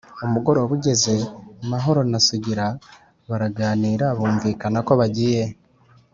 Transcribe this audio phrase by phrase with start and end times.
[0.25, 1.13] Umugoroba ugeze,
[1.71, 2.65] Mahoro na Sugira
[3.29, 5.43] baraganira, bumvikana ko bagiye